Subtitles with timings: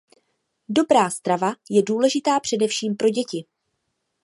[0.69, 3.45] Dobrá strava je důležitá především pro děti.